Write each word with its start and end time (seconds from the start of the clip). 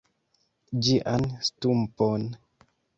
ĝian 0.87 1.29
stumpon. 1.51 2.29